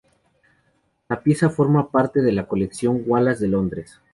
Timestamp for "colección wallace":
2.47-3.41